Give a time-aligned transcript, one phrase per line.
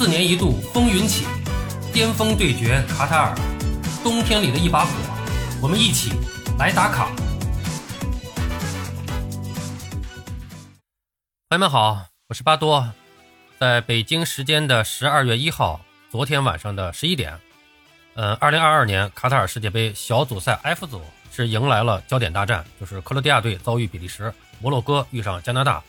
[0.00, 1.26] 四年一度风云起，
[1.92, 3.34] 巅峰对决卡塔尔，
[4.02, 4.90] 冬天里的一把火，
[5.60, 6.12] 我们一起
[6.58, 7.10] 来打卡。
[11.50, 12.90] 朋友们好，我是巴多，
[13.58, 17.38] 在北京时间的十二月一号，昨天晚上的十一点，
[18.14, 25.82] 嗯，二零二二年卡塔尔世界杯小组赛 F 组是迎来了焦点大战，就是克罗地亚队遭遇比利时，摩洛哥遇上加拿大。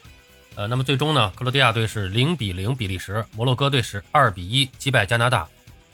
[0.55, 5.47] 呃，那么最终呢，克罗地亚队是零比零比利时，摩洛哥队是二比一击败加拿大。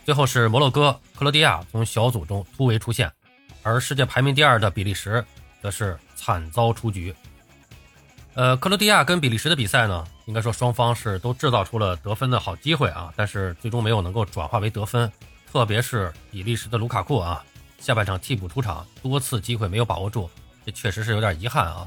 [0.04, 3.12] 最后是摩洛哥、克罗地亚从小组中突围出线，
[3.62, 5.24] 而世界排名第二的比利时
[5.62, 7.14] 则是惨遭出局。
[8.34, 15.10] 呃，克罗地亚跟比利时的比赛呢，应该说双方是都制造出了得分的好机会啊，但是最终没有能够转化为得分。
[15.50, 17.44] 特别是比利时的卢卡库啊，
[17.78, 20.28] 下半场替补出场，多次机会没有把握住，
[20.64, 21.86] 这确实是有点遗憾啊。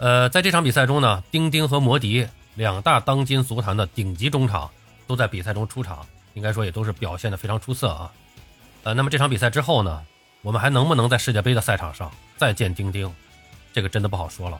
[0.00, 4.70] 呃，在这场比赛中呢，丁丁和摩迪两大当今足坛的顶级中场
[5.06, 8.10] 都在比赛中出场，应该说也都是表现的非常出色啊。
[8.82, 10.02] 呃，那么这场比赛之后呢，
[10.40, 13.14] 我们还能不能在世界杯的赛场上再见丁丁？
[13.74, 14.58] 这个真的不好说了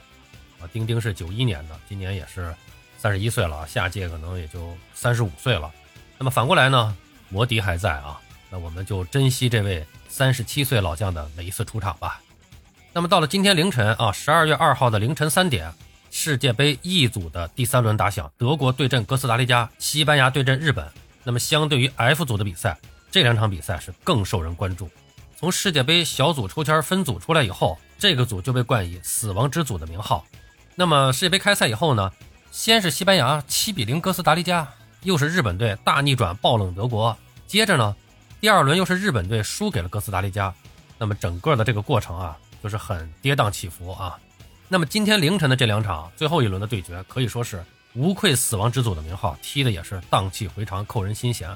[0.60, 0.68] 啊。
[0.74, 2.54] 丁丁是九一年的，今年也是
[2.98, 5.72] 三十一岁了，下届可能也就三十五岁了。
[6.18, 6.94] 那么反过来呢，
[7.30, 8.20] 摩迪还在啊，
[8.50, 12.20] 那我们就珍惜这位三十七岁老将的每一次出场吧。
[12.92, 15.72] 那么到了今天凌晨啊，十二月二号的凌晨三点，
[16.10, 20.84] 世界杯 E 组的第三轮打响，德国对阵哥斯达黎加，西班牙对阵日本。
[21.22, 22.76] 那么相对于 F 组的比赛，
[23.08, 24.90] 这两场比赛是更受人关注。
[25.36, 30.26] 从世界杯小组抽签分组出来以后，这个组就被冠以“死亡之组”的名号。
[30.74, 32.10] 那么世界杯开赛以后呢，
[32.50, 34.66] 先是西班牙七比零哥斯达黎加，
[35.04, 37.94] 又是日本队大逆转爆冷德国，接着呢，
[38.40, 40.52] 第二轮又是日本队输给了哥斯达黎加。
[40.98, 42.36] 那么整个的这个过程啊。
[42.62, 44.18] 就是很跌宕起伏啊。
[44.68, 51.50] 那么今天凌晨的这两场最后一轮的对决，可以说是无愧“死亡之组”的名号，踢的也是荡气回肠，扣人心弦。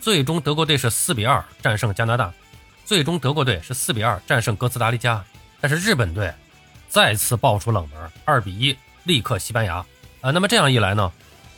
[0.00, 2.30] 最终德国队是四比二战胜加拿大，
[2.84, 5.24] 最终德国队是四比二战胜哥斯达黎加。
[5.60, 6.30] 但是日本队
[6.88, 9.76] 再次爆出冷门，二比一力克西班牙。
[10.20, 11.10] 啊，那么这样一来呢，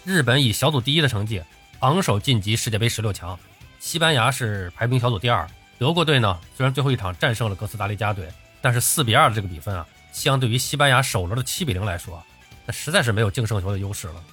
[0.04, 1.42] 日本以小组第一的成绩
[1.80, 3.36] 昂首晋级世界杯十六强，
[3.80, 5.44] 西班牙是排名小组第二。
[5.76, 8.28] 德国队呢，虽然最后一场战胜了哥斯达黎加队。
[8.64, 12.24] 但是四比二的这个比分啊，相对于西班牙首轮的七比零来说，
[12.64, 14.24] 那实在是没有净胜球的优势了。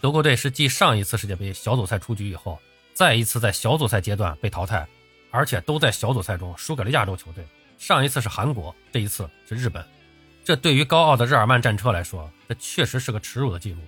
[0.00, 2.58] 德国队是继上一次世界杯小组赛出局以后，
[2.94, 4.88] 再一次在小组赛阶段被淘汰，
[5.30, 7.44] 而且都在小组赛中输给了亚洲球队。
[7.76, 9.84] 上一次是韩国，这一次是日本。
[10.42, 13.80] 这对于高傲的日耳曼战车来说，这确实是个耻辱的记录。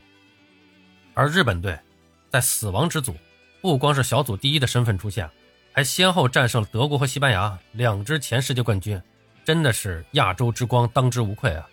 [1.15, 1.75] 而日本队
[2.29, 3.17] 在死亡之组，
[3.63, 5.31] 不光是小组第一的身份出现，
[5.73, 9.01] 还先后战胜了德国和西班牙两支前世界冠军。
[9.47, 11.65] 真的是亚洲之光，当之无愧啊！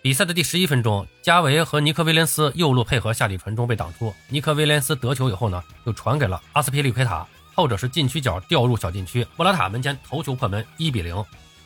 [0.00, 11.24] 比赛的第十一分钟，加维和尼克威廉斯右路配合下底传中被挡出，尼克威廉斯得球以后呢，又传给了阿斯皮利奎塔，后者是禁区角掉入小禁区，莫拉塔门前头球破门，一比零。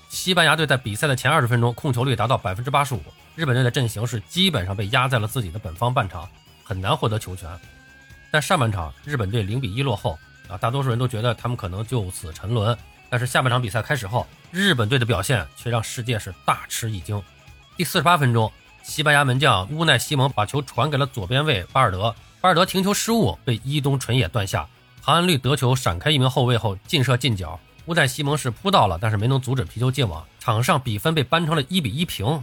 [0.08, 3.02] 西班牙队在比赛的前二十分钟控球率达到百分之八十五，
[3.34, 6.26] 日本队的阵型是基本上被压在了自己的本方半场，
[6.62, 7.46] 很难获得球权。
[8.30, 10.18] 但上半场日本队零比一落后
[10.48, 12.74] 啊，大多数人都觉得他们可能就此沉沦。
[13.14, 17.22] 但是下半场比赛开始后，日本队的表现却让世界是大吃一惊。
[17.76, 18.50] 第四十八分钟，
[18.82, 24.68] 西班牙门将乌奈西蒙把球传给了左边卫巴尔德，巴尔德停球失误被伊东纯也断下，
[25.00, 32.42] 唐安绿得球闪开一名后卫后劲射近角，乌奈西蒙是扑到了，但是没能阻止皮球进网，场上比分被扳成了一比一平。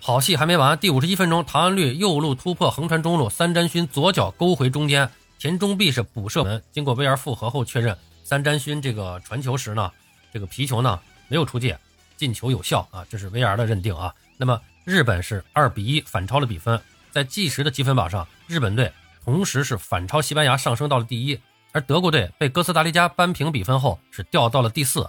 [0.00, 7.96] 好戏还没完，第五十一分钟，唐安绿右路突破横传中路，三詹勋左脚勾回中间，田中碧是补射门，经过 VR 复核后确认。
[8.22, 9.90] 三詹勋这个传球时呢，
[10.32, 11.78] 这个皮球呢没有出界，
[12.16, 14.14] 进球有效啊，这是 VR 的认定啊。
[14.36, 16.80] 那么日本是二比一反超了比分，
[17.10, 18.92] 在计时的积分榜上，日本队
[19.24, 21.38] 同时是反超西班牙上升到了第一，
[21.72, 25.08] 而德国队被哥斯达黎加扳平比分后是掉到了第四。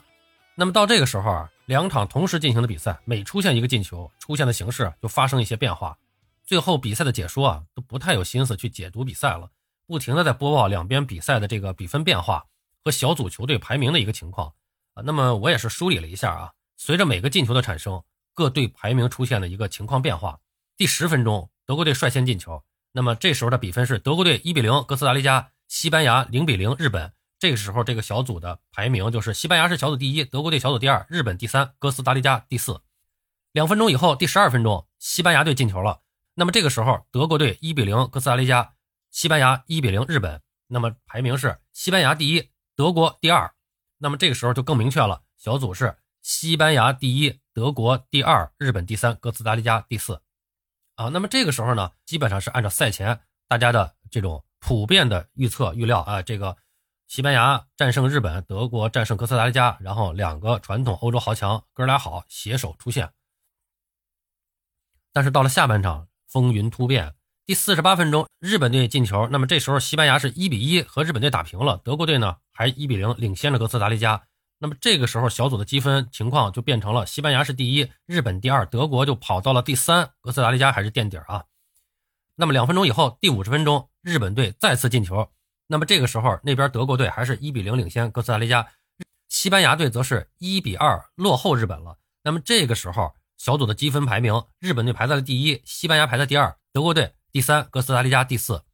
[0.56, 5.98] 那么到这个时候啊，两场同时进行的比赛，每出现一个进球，出现的形式就发生一些变化。
[6.46, 9.50] 最后比赛的解说啊都不太有心思去解读比赛了，
[9.88, 12.46] 不停的在播报两边比赛的这个比分变化。
[12.84, 14.52] 和小组球队排名的一个情况
[14.94, 18.04] 啊，那么我也是梳理了一下啊，随着每个进球的产生，
[18.34, 20.40] 各队排名出现了一个情况变化。
[20.78, 27.14] 第十分钟，德国队率先进球，那么这时候的比分是德国队一比零哥斯达黎加，西班牙零比零日本。
[27.40, 32.82] 这个时候这个小组的排名就是西班牙是小组第一，德国队小组第二，日本第三，哥斯达黎加第四。
[33.52, 36.02] 两分钟以后，第十二分钟，西班牙队进球了，
[36.36, 38.74] 那么这个时候德国队一比零哥斯达黎加，
[39.10, 42.50] 西班牙一比零日本，那么排名是西班牙第一。
[42.76, 43.54] 德国第二，
[44.04, 50.24] 那么这个时候就更明确了，小组是西班牙第一，德国第二，日本第三，哥斯达黎加第四，
[50.96, 56.58] 啊，那么这个时候呢，基本上是按照赛前大家的这种普遍的预测预料啊，这个
[57.08, 63.14] 西班牙战胜日本，德国战胜哥斯达黎加，然后两个传统欧洲豪强哥俩好携手出现。
[65.14, 67.14] 但是到了下半场，风云突变。
[67.48, 74.24] 第四十八分钟，日本队进球，那么这时候西班牙是一比一和日本队打平了，德国队呢还一比零领先了哥斯达黎加。
[74.60, 81.46] 那么这个时候小组的积分情况就变成了西班牙是第一，日本第二，德国就跑到了第三，哥斯达黎加还是垫底啊。
[82.36, 85.28] 那么两分钟以后，第五十分钟，日本队再次进球，
[85.68, 88.68] 那么这个时候那边德国队还是一比零领先哥斯达黎加，
[89.28, 91.98] 西班牙队则是一比二落后日本了。
[92.24, 93.14] 那么这个时候。
[93.38, 98.66] 小组的积分排名，日本队排在了第一，西班牙排在第二，德国队第三，哥斯达黎加第四。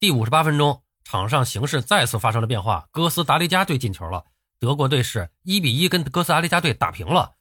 [0.00, 4.24] 第五十八分钟，场上形势再次发生了变化，哥斯达黎加队进球了，
[4.58, 7.34] 德国队是一比一跟哥斯达黎加队打平了，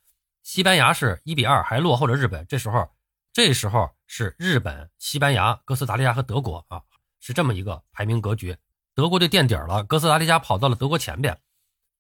[0.44, 2.46] 西班牙是一比二还落后着日本。
[2.48, 2.90] 这时候，
[3.32, 6.82] 这时候是日本、西班牙、哥斯达黎加和德国啊，
[7.22, 8.58] 是这么一个排名格局。
[8.94, 11.40] 德国队垫底了，哥斯达黎加跑到了德国前边。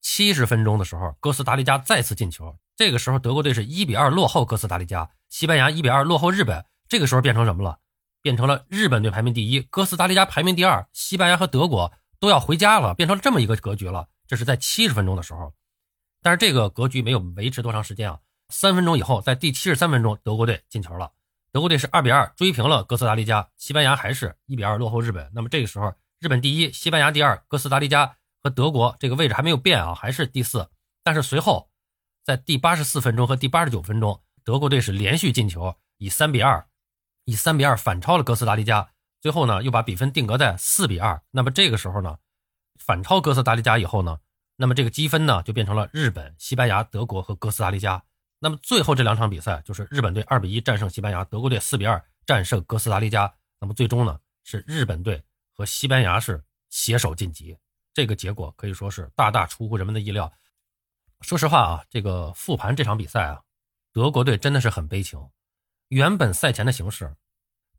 [0.01, 2.57] 七十分钟的时候，哥斯达黎加再次进球。
[2.75, 6.65] 这个时候，德国队是一比二落后哥斯达黎加，西班牙一比二落后日本。
[6.89, 7.79] 这个时候变成什么了？
[8.21, 14.07] 变成了日本队排名第一，哥斯达黎加排名第二，西班牙和德国都要回家了，变成了这么一个格局了。
[14.27, 15.53] 这是在七十分钟的时候，
[16.21, 18.19] 但是这个格局没有维持多长时间啊。
[18.49, 21.11] 三分钟以后，在第七十三分钟，德国队进球了，
[21.51, 25.29] 德国队是二比二追平了哥斯达黎加，西班牙还是一比二落后日本。
[25.33, 28.17] 那么这个时候，日本第一，西班牙第二，哥斯达黎加。
[28.43, 30.67] 和德国这个位置还没有变啊，还是第四。
[31.03, 31.69] 但是随后，
[32.23, 36.67] 在第八十四分钟和第八十九分钟，德国队是连续进球，以三比二，
[37.31, 38.89] 以三比二反超了哥斯达黎加。
[39.21, 41.21] 最后呢，又把比分定格在四比二。
[41.31, 42.17] 那么这个时候呢，
[42.77, 44.19] 反超哥斯达黎加以后呢，
[44.57, 48.03] 那么这个积分呢就变成了日本、西班牙、德国和哥斯达黎加。
[48.39, 53.33] 那么最后这两场比赛就是日本队二比一战胜西班牙，德国队四比二战胜哥斯达黎加。
[53.61, 55.23] 那么最终呢，是日本队
[55.53, 57.57] 和西班牙是携手晋级。
[57.93, 60.29] 这个结果可以说是大大出乎人们的意料。
[61.21, 63.41] 说实话啊，这个复盘这场比赛啊，
[63.93, 65.17] 德国队真的是很悲情。
[65.91, 67.17] 原本赛前的形势，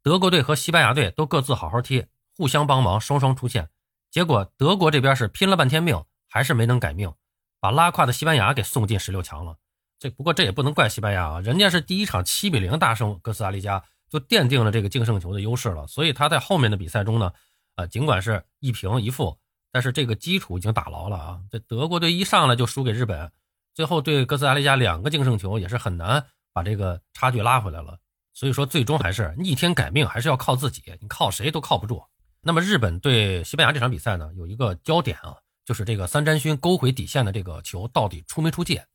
[0.03, 2.05] 德国队和西班牙队都各自好好踢，
[2.37, 3.71] 互相帮忙，双双出线。
[4.11, 7.15] 结果德国这边是拼了半天命，还是没能改命，
[7.59, 9.57] 把拉胯的西班牙给送进十六强了。
[9.99, 15.87] 这不过这也不能怪西班牙啊，人家是第一场七比零大胜哥斯达黎加，就奠定了这个净胜球的优势了。
[15.87, 17.33] 所以他在后面的比赛中呢，
[17.77, 19.39] 啊，尽管是一平一负。
[19.71, 21.41] 但是这个基础已经打牢了啊！
[21.51, 23.33] 这德国队一上来就输给日本，
[23.73, 27.99] 最后对哥斯达黎加两个净胜球也是很难把这个差距拉回来了。
[28.33, 32.03] 所以说，最终还是逆天改命，还是要靠自己，你靠谁都靠不住。
[32.41, 38.87] 那么日本对西班牙这场比赛呢，有一个焦点啊，就是这个三詹勋勾回底线的这个球到底出没出界？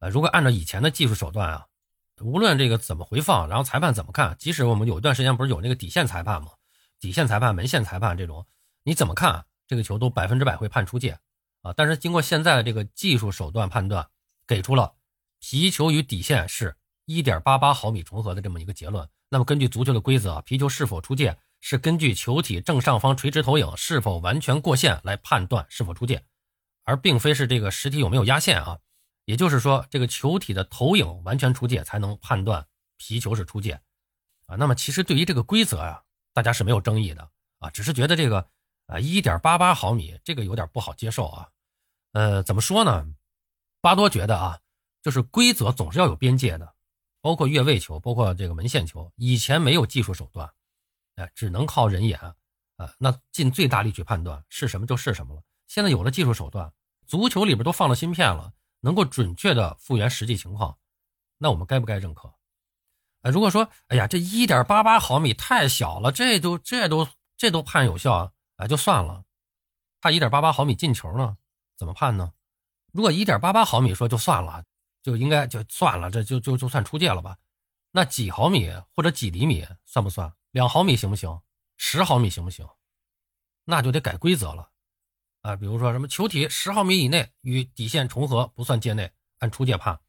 [0.00, 1.66] 呃，如果按照以前的技术手段啊，
[2.20, 6.48] 无论这个怎么回放，然后裁判怎么看，即使我们有一段时间不是有那个底线裁判吗？
[7.00, 8.46] 底线裁判、门线裁判这种，
[8.82, 9.46] 你怎么看？
[9.66, 11.18] 这个球都百分之百会判出界
[11.62, 11.72] 啊！
[11.74, 14.06] 但是经过现在的这个技术手段判断，
[14.46, 14.94] 给出了
[15.40, 16.76] 皮球与底线是
[17.06, 19.08] 1.88毫米重合的这么一个结论。
[19.28, 26.24] 那么根据足球的规则啊，皮球是否出界是根据球体正上方垂直投影是否完全过线来判断是否出界，
[26.84, 28.78] 而并非是这个实体有没有压线啊。
[29.24, 32.66] 也就是说，这个球体的投影完全出界才能判断
[32.96, 33.80] 皮球是出界
[34.46, 34.56] 啊。
[34.56, 36.02] 那么其实对于这个规则呀，
[36.32, 38.48] 大家是没有争议的啊，只是觉得这个。
[38.86, 41.48] 啊，一点八八毫米，这个有点不好接受啊。
[42.12, 43.06] 呃，怎么说呢？
[43.80, 44.60] 巴多觉得啊，
[45.00, 46.73] 就是规则总是要有边界的，
[47.24, 50.52] 包括越位球，包括这个门线球，以前没有技术手段，
[51.14, 52.20] 哎，只能靠人眼
[52.76, 55.42] 啊，那尽最大力去判断是什么就是什么了。
[55.66, 56.70] 现在有了技术手段，
[57.06, 60.76] 足球里边都放了芯片了，能够准确的复原实际情况，
[61.38, 62.30] 那我们该不该认可？
[63.22, 68.32] 哎，如果说，哎呀，这一点八八毫米太小了，这都这都这都判有效啊？
[68.56, 69.24] 哎，就算了，
[70.02, 71.38] 他一点八八毫米进球呢，
[71.74, 72.34] 怎么判呢？
[72.92, 74.62] 如果一点八八毫米说就算了，
[75.04, 77.36] 就应该就算了，这就就就算出界了吧？
[77.92, 80.32] 那几毫米或者几厘米算不算？
[80.50, 81.42] 两毫米行不行？
[81.76, 82.66] 十毫米行不行？
[83.66, 84.70] 那就得改规则了
[85.42, 85.56] 啊！
[85.56, 90.00] 比如说什么球体十毫米以内与底线重合不算界内，按出界判。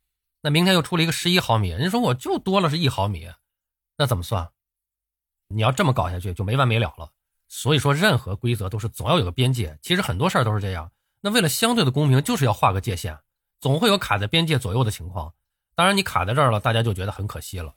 [0.41, 3.29] 那明天又出了一个十一毫米，人家说我就多了是一毫米，
[3.97, 4.49] 那怎么算？
[5.49, 7.11] 你要这么搞下去就没完没了了。
[7.47, 9.77] 所以说，任何规则都是总要有个边界。
[9.81, 10.91] 其实很多事儿都是这样。
[11.21, 13.19] 那为了相对的公平，就是要画个界限，
[13.59, 15.33] 总会有卡在边界左右的情况。
[15.75, 17.75] 当然，你卡在这儿了，大家就觉得很可惜了。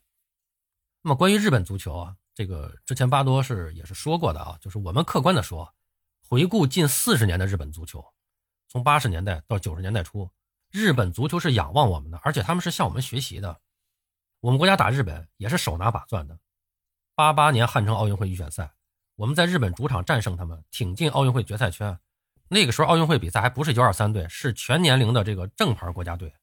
[1.03, 5.75] 那么，关于日本足球啊，这个之前巴多是也是说过的啊，就是我们客观的说，
[6.21, 8.05] 回顾近四十年的日本足球，
[8.69, 10.31] 从八十年代到九十年代初，
[10.71, 13.61] 日本足球是仰望我们的，而且他们是向我们学习的。
[14.41, 16.39] 我们国家打日本也是手拿把攥的。
[17.15, 18.73] 八八年汉城奥运会预选赛。
[19.17, 21.99] 我们在日本主场战胜他们，挺进奥运会决赛圈。
[22.49, 26.35] 那个时候奥运会比赛还不是 U23 队，是全年龄的这个正牌国家队。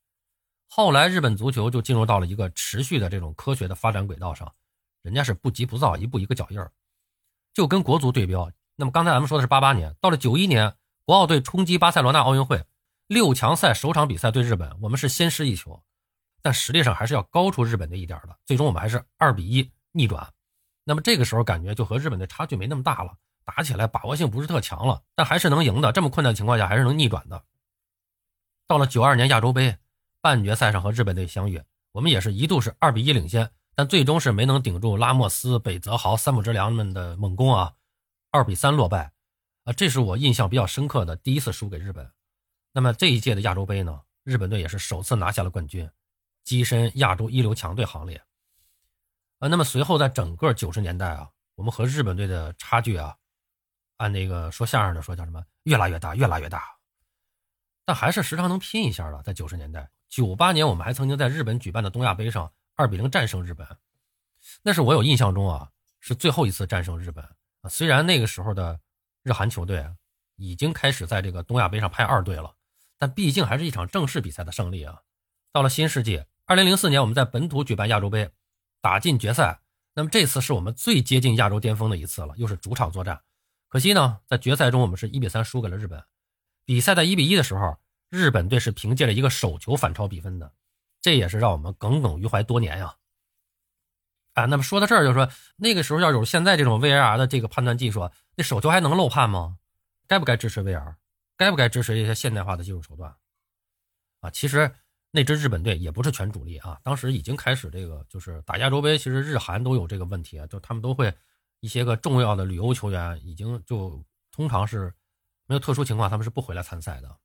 [0.67, 4.53] 后来日本足球就进入到了一个持续的这种科学的发展轨道上，
[5.01, 6.71] 人家是不急不躁，一步一个脚印儿，
[7.53, 8.51] 就跟国足对标。
[8.75, 12.65] 那么刚才咱们说的是八八年，到了九一年，国奥队冲击巴塞罗那奥运会
[13.07, 15.81] 六强赛首场比赛对日本，我们是先失一球，
[16.41, 18.37] 但实力上还是要高出日本的一点的。
[18.45, 20.27] 最终我们还是二比一逆转。
[20.83, 25.91] 那么这个时候感觉就和日本的差距没那么大了，打起来把握性不是特强了，但还是能赢的。
[25.91, 27.43] 这么困难的情况下还是能逆转的。
[28.67, 29.77] 到了九二年亚洲杯
[30.19, 31.61] 半决赛上和日本队相遇，
[31.91, 37.73] 我们也是一度是二比一领先，但最终是没能顶住拉莫斯、北泽豪、三浦知良们的猛攻啊，
[38.31, 39.13] 二比三落败。
[39.65, 42.11] 啊，这是我印象比较深刻的第一次输给日本。
[42.71, 45.89] 那么这一届的亚洲杯呢，日本队也是首次拿下了冠军，
[46.45, 48.21] 跻身亚洲一流强队行列。
[49.39, 53.15] 啊，那么随后在整个九十年代啊，我们和日本队的差距啊，
[53.97, 56.63] 按那个说相声的说叫什么，越来越大，越来越大。
[57.85, 59.21] 但还是时常能拼一下的。
[59.23, 63.67] 在九十年代，九八年我们还曾经在日本举办的东亚杯上二比零战胜日本，
[64.63, 67.23] 那是我有印象中啊是最后一次战胜日本
[67.61, 67.69] 啊。
[67.69, 68.79] 虽然那个时候的
[69.23, 69.85] 日韩球队
[70.35, 72.55] 已经开始在这个东亚杯上派二队了，
[72.97, 75.01] 但毕竟还是一场正式比赛的胜利啊。
[75.51, 78.31] 到了新世纪，二零零四年我们在本土举办亚洲杯。
[78.81, 79.61] 打进决赛，
[79.95, 83.19] 那么这次是我们最接近亚洲巅峰的一次了，又是主场作战。
[83.75, 86.01] 可惜呢，在决赛中我们是一比三输给了日本。
[86.63, 87.77] 比赛在一比一的时候，
[88.09, 90.53] 日本队是凭借了一个手球反超比分的，
[91.01, 92.95] 这也是让我们耿耿于怀多年呀。
[94.31, 99.57] 啊，那么说到这儿，就是说那个时候要有现在这种 VAR 的这个判断技术，那手球还能漏判吗？
[100.07, 100.95] 该不该支持 VAR？
[101.35, 103.13] 该不该支持一些现代化的技术手段？
[104.21, 104.73] 啊，其实。
[105.11, 111.13] 那支日本队也不是全主力啊，当时已经开始这个就是打亚洲杯，其实日韩都有这个问题啊，就他们都会
[111.59, 114.93] 一些个重要的旅游球员已经就通常是
[115.45, 117.17] 没有特殊情况，他们是不回来参赛的。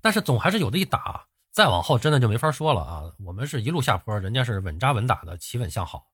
[0.00, 3.12] 但是总还是有的一打，再往后真的就没法说了啊。
[3.24, 6.06] 我们是一路下坡，人家是稳扎稳打的企稳向好。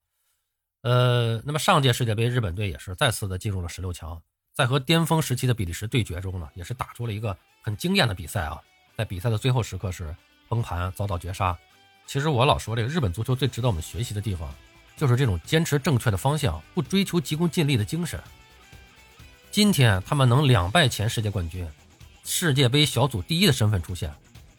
[0.82, 8.60] 呃，那么上届世界杯日本队也是再次的进入了十六强，在和巅峰时期的比利时对决中呢，也是打出了一个很惊艳的比赛啊。
[8.96, 10.14] 在比赛的最后时刻是。
[10.46, 11.56] 崩盘遭到绝杀，
[12.06, 14.54] 其实我老说这个日本足球最值得我们学习的地方，
[14.96, 18.20] 就是这种坚持正确的方向，不追求急功近利的精神。
[19.50, 21.68] 今天他们能两败前世界冠军、
[22.24, 24.12] 世界杯小组第一的身份出现，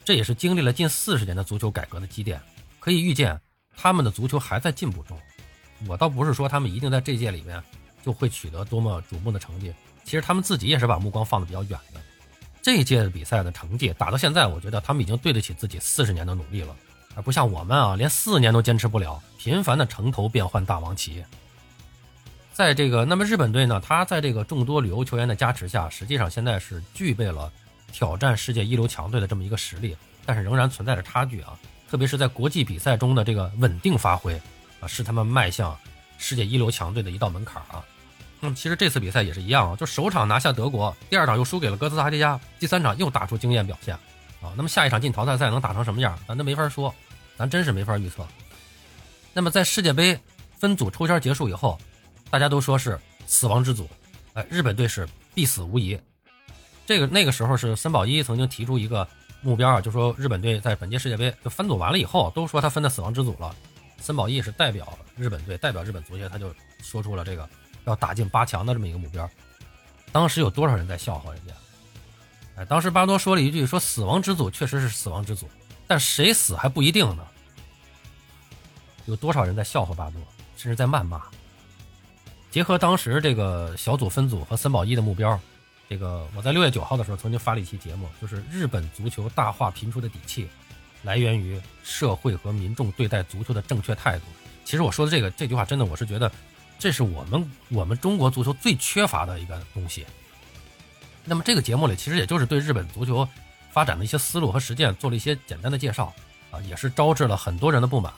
[0.03, 2.41] 这也是经历了近四十年的足球改革的积淀。
[2.79, 3.39] 可以预见，
[3.75, 5.19] 他们的足球还在进步中。
[5.87, 7.61] 我倒不是说他们一定在这届里面
[8.03, 9.73] 就会取得多么瞩目的成绩，
[10.03, 11.99] 其实他们自己也是把目光放得比较远的。
[12.61, 16.75] 这一届的比赛的成绩打到现在，我觉得他们已经对得起自己四十年的努力了，
[17.15, 21.23] 而不像我们啊，连四年都坚持不了，频繁的城头变换大王旗。
[22.53, 27.51] 在这个，那么日本队呢，他在这个众多旅游球员的加持下，实际上现在是具备了
[27.91, 29.95] 挑战世界一流强队的这么一个实力，
[30.25, 31.57] 但是仍然存在着差距啊，
[31.89, 34.33] 特别是在国际比赛中的这个稳定发挥
[34.79, 35.77] 啊，是他们迈向
[36.17, 37.83] 世界一流强队的一道门槛啊。
[38.39, 43.95] 那么其实这次比赛也是一样啊，就首场拿下德国，第二场又输给了哥斯达黎加，第三场又打出惊艳表现，
[44.41, 46.93] 啊，那么下一场进淘汰赛能打成什么样，咱都没法说，
[47.37, 48.25] 咱真是没法预测。
[49.33, 50.19] 那么在世界杯
[50.57, 51.79] 分组抽签结束以后，
[52.29, 53.89] 大家都说是死亡之组，
[54.33, 55.99] 哎，日本队是必死无疑。
[56.85, 59.07] 这个那个时候是森保一曾经提出一个
[59.41, 63.55] 目标啊，就说日本队在本届世界杯就分组完了以后，都说他分在死亡之组了，
[63.99, 67.47] 森保一是代表日本队，代表日本足协，他就说出了这个。
[67.85, 69.29] 要打进八强的这么一个目标，
[70.11, 71.53] 当时有多少人在笑话人家？
[72.55, 75.47] 哎，当时巴多说了一句：“说死亡之组确实是死亡之组，
[75.87, 77.25] 但谁死还不一定呢。”
[79.05, 80.21] 有多少人在笑话巴多，
[80.57, 81.21] 甚至在谩骂？
[82.51, 85.39] 结合当时这个小组分组和森保一的目标，
[85.89, 90.47] 这个我在六月九号的时候曾经发了一期节目，就是日本足球大化频出的底气，
[91.03, 94.25] 来源于社会和民众对待足球的正确态度。
[94.63, 96.31] 其实我说的这个这句话，真的我是觉得。
[96.77, 100.05] 这是我们我们中国足球最缺乏的一个东西。
[101.23, 103.25] 那么这个节目里，其实也就是对日本足球
[103.75, 106.13] 发展的一些思路和实践做了一些简单的介绍
[106.49, 108.13] 啊，也是招致了很多人的不满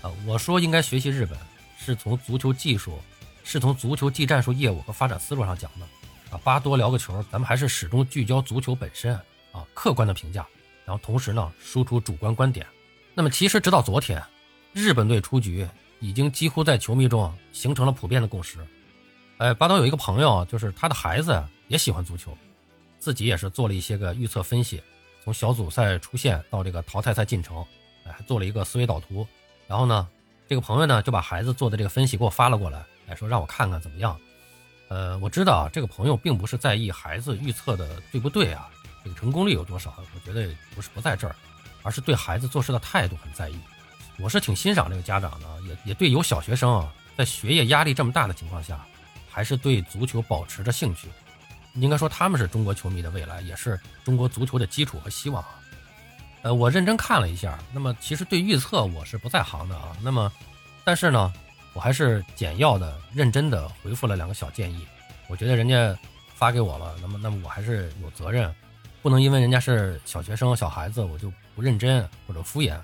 [0.00, 0.12] 啊。
[0.24, 1.36] 我说应该学习日本，
[1.76, 2.96] 是从足球技术，
[3.42, 5.84] 是从足球技战术业务和发展思路上讲的
[6.30, 6.38] 啊。
[6.44, 9.12] 巴多聊个球，咱们还是始终聚焦足球本身
[9.50, 10.46] 啊，客观的评价，
[10.84, 12.64] 然后同时呢输出主观观点。
[13.12, 14.22] 那么其实直到昨天，
[14.72, 15.68] 日本队出局。
[16.02, 18.56] 已经几乎在球迷中形成了普遍的共识。
[19.36, 22.34] 哎，巴多有一个朋友，就是他的孩子也喜欢足球，
[23.00, 24.80] 自己也是做了一些个预测分析，
[25.24, 27.66] 从小组赛出线到这个淘汰赛进程，
[28.04, 29.26] 哎，还做了一个思维导图。
[29.66, 30.06] 然后呢，
[30.46, 34.16] 这个朋友呢就把孩子做的这个分析给我发了过来，哎，说让我看看怎么样。
[34.88, 38.68] 呃，我知道这个朋友并不是在意孩子预测的对不对啊，
[39.02, 41.34] 这个成功率有多少，我觉得不是不在这儿，
[41.82, 43.58] 而是对孩子做事的态度很在意。
[44.18, 48.84] 我是挺欣赏这个家长的，也也对有小学生啊，在学业压力这么大的情况下，
[49.30, 51.08] 还是对足球保持着兴趣。
[51.74, 55.60] 应该说他们是中国球迷的未来，也是中国足球的基础和希望啊。
[56.42, 59.96] 呃，我认真看了一下，那么其实对预测我是不在行的啊。
[60.02, 60.32] 那么，
[60.84, 61.32] 但是呢，
[61.74, 64.86] 我还是简要的、认真的回复了两个小建议。
[65.28, 65.96] 我觉得人家
[66.34, 68.52] 发给我了，那么那么我还是有责任，
[69.02, 72.78] 不能因为人家是小学生、小孩子，我就不认真或者敷衍。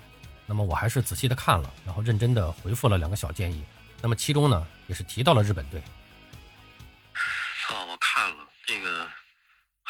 [0.45, 3.63] 那么我还是仔细的看了，然后认真的回复了两个小建议。
[4.01, 5.81] 那么其中呢，也是提到了日本队。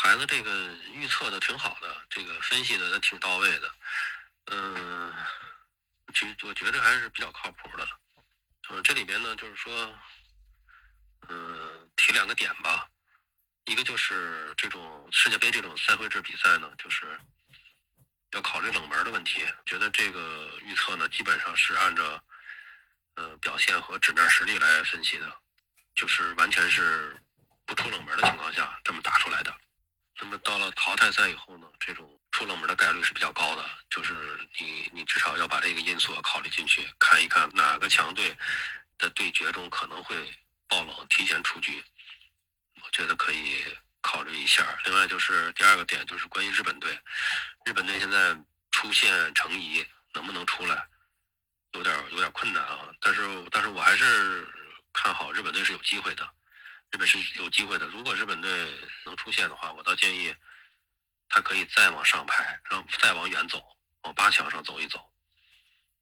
[0.08, 3.74] 孩子这个预测的挺好的，这个分析的挺到位的，
[4.46, 5.14] 嗯，
[6.14, 7.86] 其实我觉得还是比较靠谱的。
[8.70, 10.00] 嗯，这里边呢，就是说，
[11.28, 12.88] 嗯，提两个点吧。
[13.66, 17.20] 一个就是这种世界杯这种赛会制比赛呢，就是
[18.32, 19.46] 要考虑冷门的问题。
[19.66, 22.24] 觉得这个预测呢，基本上是按照
[23.16, 25.30] 呃表现和纸面实力来分析的，
[25.96, 27.22] 就是完全是
[27.66, 29.54] 不出冷门的情况下这么打出来的。
[30.20, 34.14] 那么到了淘汰赛以后呢，这种出冷门的概率是比较高的，就是
[34.60, 38.36] 你你至少要把这个因素考虑进去，看一看哪个强队
[38.98, 40.16] 的对决中可能会
[40.68, 41.84] 爆冷提前出局，
[42.84, 43.64] 我觉得可以
[44.02, 44.78] 考虑一下。
[44.86, 47.00] 另外就是第二个点就是关于日本队，
[47.66, 48.36] 日本队现在
[48.72, 50.88] 出现成疑，能不能出来，
[51.74, 52.90] 有点有点困难啊。
[53.00, 53.22] 但是
[53.52, 54.48] 但是我还是
[54.94, 56.28] 看好日本队是有机会的。
[56.91, 57.86] 日本是有机会的。
[57.88, 58.50] 如果日本队
[59.06, 60.34] 能出现的话，我倒建议
[61.29, 63.62] 他可以再往上排，让再往远走，
[64.01, 65.00] 往八强上走一走。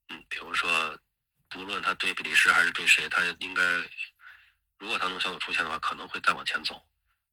[0.09, 0.97] 嗯，比如说，
[1.49, 3.63] 不论他对比利时还是对谁，他应该，
[4.77, 6.75] 如果他能小组出线的话，可能会再往前走。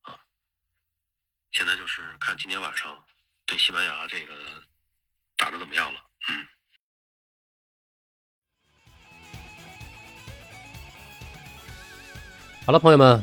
[0.02, 0.18] 啊，
[1.50, 3.04] 现在就是看今天晚上
[3.44, 4.64] 对西班牙这个
[5.36, 6.00] 打的怎么样了。
[6.28, 6.48] 嗯。
[12.64, 13.22] 好了，朋友们。